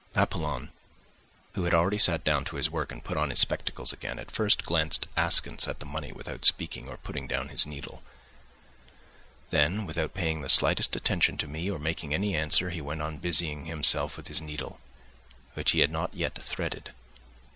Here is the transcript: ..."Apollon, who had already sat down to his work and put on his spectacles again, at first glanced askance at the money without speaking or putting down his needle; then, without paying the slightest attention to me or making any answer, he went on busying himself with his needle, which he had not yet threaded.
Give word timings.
..."Apollon, 0.15 0.71
who 1.53 1.63
had 1.65 1.75
already 1.75 1.99
sat 1.99 2.23
down 2.23 2.43
to 2.45 2.55
his 2.55 2.71
work 2.71 2.91
and 2.91 3.03
put 3.03 3.17
on 3.17 3.29
his 3.29 3.37
spectacles 3.37 3.93
again, 3.93 4.17
at 4.17 4.31
first 4.31 4.63
glanced 4.65 5.07
askance 5.15 5.67
at 5.67 5.79
the 5.79 5.85
money 5.85 6.11
without 6.11 6.43
speaking 6.43 6.87
or 6.89 6.97
putting 6.97 7.27
down 7.27 7.49
his 7.49 7.67
needle; 7.67 8.01
then, 9.51 9.85
without 9.85 10.15
paying 10.15 10.41
the 10.41 10.49
slightest 10.49 10.95
attention 10.95 11.37
to 11.37 11.47
me 11.47 11.69
or 11.69 11.77
making 11.77 12.15
any 12.15 12.35
answer, 12.35 12.71
he 12.71 12.81
went 12.81 13.03
on 13.03 13.19
busying 13.19 13.65
himself 13.65 14.17
with 14.17 14.27
his 14.27 14.41
needle, 14.41 14.79
which 15.53 15.69
he 15.69 15.81
had 15.81 15.91
not 15.91 16.11
yet 16.15 16.33
threaded. 16.41 16.93